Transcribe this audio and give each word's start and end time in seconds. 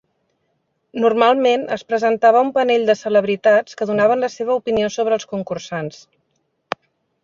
Normalment 1.03 1.65
es 1.75 1.83
presentava 1.91 2.41
un 2.47 2.51
panell 2.57 2.87
de 2.89 2.97
celebritats 3.03 3.81
que 3.83 3.89
donaven 3.93 4.27
la 4.27 4.33
seva 4.39 4.59
opinió 4.63 4.93
sobre 5.01 5.19
els 5.21 5.31
concursants. 5.37 6.05